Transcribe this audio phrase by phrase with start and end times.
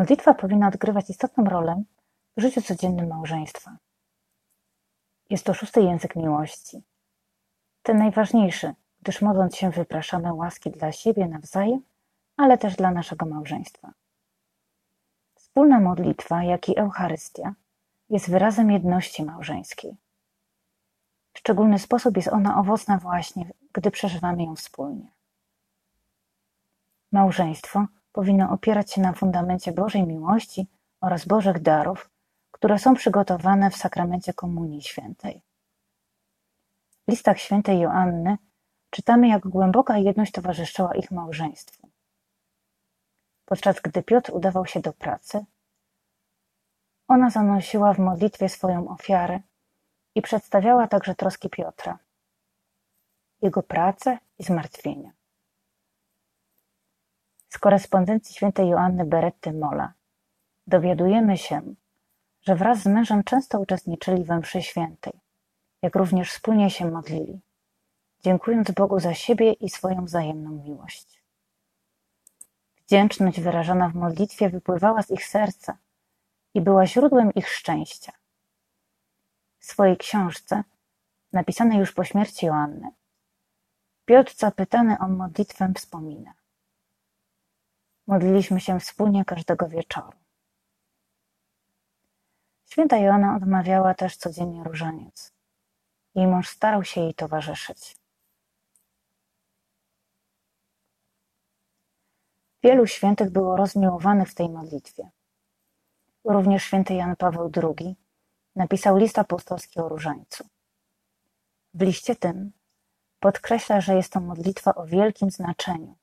[0.00, 1.82] Modlitwa powinna odgrywać istotną rolę
[2.36, 3.76] w życiu codziennym małżeństwa.
[5.30, 6.82] Jest to szósty język miłości.
[7.82, 11.82] Ten najważniejszy, gdyż modląc się wypraszamy łaski dla siebie nawzajem,
[12.36, 13.92] ale też dla naszego małżeństwa.
[15.34, 17.54] Wspólna modlitwa, jak i Eucharystia,
[18.10, 19.96] jest wyrazem jedności małżeńskiej.
[21.32, 25.12] W szczególny sposób jest ona owocna właśnie, gdy przeżywamy ją wspólnie.
[27.12, 30.66] Małżeństwo powinno opierać się na fundamencie Bożej miłości
[31.00, 32.10] oraz Bożych darów,
[32.50, 35.42] które są przygotowane w sakramencie Komunii Świętej.
[37.08, 38.38] W listach świętej Joanny
[38.90, 41.88] czytamy, jak głęboka jedność towarzyszyła ich małżeństwu.
[43.44, 45.44] Podczas gdy Piotr udawał się do pracy,
[47.08, 49.40] ona zanosiła w modlitwie swoją ofiarę
[50.14, 51.98] i przedstawiała także troski Piotra,
[53.42, 55.19] jego pracę i zmartwienia.
[57.50, 59.92] Z korespondencji świętej Joanny Beretty Mola
[60.66, 61.74] dowiadujemy się,
[62.42, 65.12] że wraz z mężem często uczestniczyli we mszy świętej,
[65.82, 67.40] jak również wspólnie się modlili,
[68.20, 71.22] dziękując Bogu za siebie i swoją wzajemną miłość.
[72.76, 75.78] Wdzięczność wyrażona w modlitwie wypływała z ich serca
[76.54, 78.12] i była źródłem ich szczęścia.
[79.58, 80.64] W swojej książce,
[81.32, 82.90] napisanej już po śmierci Joanny,
[84.04, 86.39] Piotr zapytany o modlitwę wspomina.
[88.06, 90.18] Modliliśmy się wspólnie każdego wieczoru.
[92.66, 95.32] Święta Joanna odmawiała też codziennie różaniec.
[96.14, 97.96] Jej mąż starał się jej towarzyszyć.
[102.62, 105.10] Wielu świętych było rozmiłowanych w tej modlitwie.
[106.24, 107.96] Również święty Jan Paweł II
[108.56, 110.48] napisał list apostolski o różańcu.
[111.74, 112.52] W liście tym
[113.20, 115.96] podkreśla, że jest to modlitwa o wielkim znaczeniu,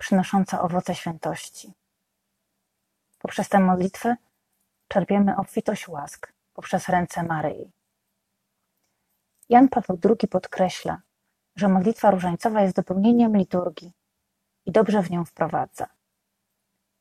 [0.00, 1.72] przynosząca owoce świętości.
[3.18, 4.16] Poprzez tę modlitwę
[4.88, 7.70] czerpiemy obfitość łask poprzez ręce Maryi.
[9.48, 11.02] Jan Paweł II podkreśla,
[11.56, 13.92] że modlitwa różańcowa jest dopełnieniem liturgii
[14.66, 15.86] i dobrze w nią wprowadza.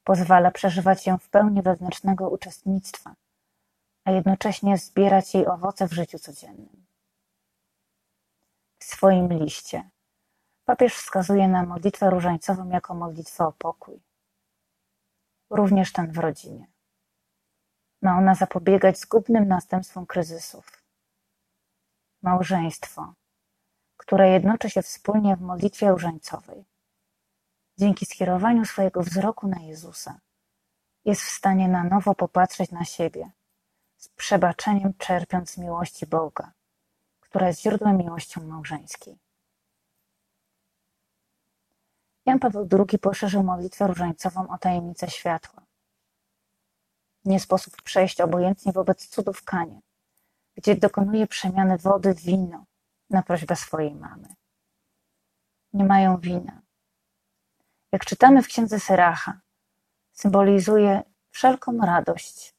[0.04, 3.16] Pozwala przeżywać ją w pełni wewnętrznego uczestnictwa,
[4.06, 6.86] a jednocześnie zbierać jej owoce w życiu codziennym.
[8.80, 9.90] W swoim liście
[10.70, 14.02] papież wskazuje na modlitwę różańcową jako modlitwę o pokój.
[15.50, 16.68] Również ten w rodzinie.
[18.02, 20.84] Ma ona zapobiegać zgubnym następstwom kryzysów.
[22.22, 23.14] Małżeństwo,
[23.98, 26.66] które jednoczy się wspólnie w modlitwie różańcowej,
[27.78, 30.20] dzięki skierowaniu swojego wzroku na Jezusa,
[31.06, 33.32] jest w stanie na nowo popatrzeć na siebie,
[33.98, 36.52] z przebaczeniem czerpiąc z miłości Boga,
[37.20, 39.29] która jest źródłem miłością małżeńskiej.
[42.30, 45.66] Jan Paweł II poszerzył modlitwę różańcową o tajemnicę światła.
[47.26, 49.82] Nie sposób przejść obojętnie wobec cudów Kanie,
[50.56, 52.66] gdzie dokonuje przemiany wody w wino
[53.10, 54.36] na prośbę swojej mamy.
[55.74, 56.62] Nie mają wina,
[57.92, 59.42] jak czytamy w księdze Seracha,
[60.12, 62.56] symbolizuje wszelką radość,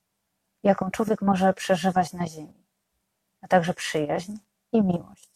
[0.62, 2.66] jaką człowiek może przeżywać na ziemi,
[3.40, 4.36] a także przyjaźń
[4.72, 5.29] i miłość.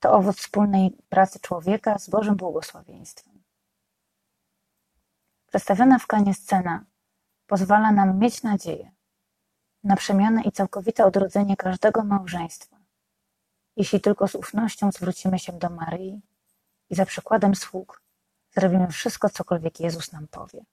[0.00, 3.42] To owoc wspólnej pracy człowieka z Bożym błogosławieństwem.
[5.46, 6.84] Przedstawiona w Kanie scena
[7.46, 8.92] pozwala nam mieć nadzieję
[9.84, 12.76] na przemianę i całkowite odrodzenie każdego małżeństwa,
[13.76, 16.20] jeśli tylko z ufnością zwrócimy się do Maryi
[16.90, 18.06] i za przykładem sług
[18.56, 20.64] Zrobimy wszystko, cokolwiek Jezus nam powie.